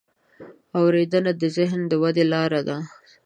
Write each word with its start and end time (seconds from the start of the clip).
اورېدنه 0.77 1.31
د 1.41 1.43
ذهن 1.57 1.81
د 1.87 1.93
ودې 2.01 2.25
لاره 2.33 2.61
ده. 2.67 2.77